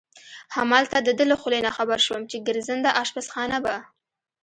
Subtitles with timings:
[0.55, 3.75] همالته د ده له خولې نه خبر شوم چې ګرځنده اشپزخانه به.